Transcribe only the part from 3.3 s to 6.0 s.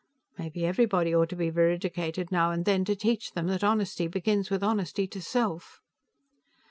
them that honesty begins with honesty to self.